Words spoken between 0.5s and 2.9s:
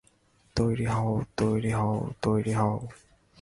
তৈরি হও, তৈরি হও, তৈরি হও।